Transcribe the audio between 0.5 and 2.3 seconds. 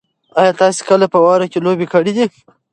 تاسي کله په واوره کې لوبه کړې ده؟